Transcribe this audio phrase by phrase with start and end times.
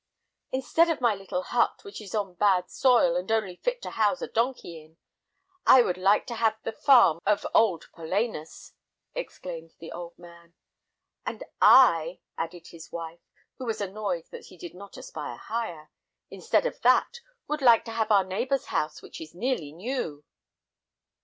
[0.51, 4.19] "Instead of my little hut, which is on bad soil, and only fit to house
[4.19, 4.97] a donkey in,
[5.67, 8.71] I would like to have the farm of old Polainas!"
[9.13, 10.55] exclaimed the old man.
[11.23, 13.21] "And I," added his wife,
[13.59, 15.91] who was annoyed that he did not aspire higher,
[16.31, 20.23] "instead of that, would like to have our neighbor's house, which is nearly new."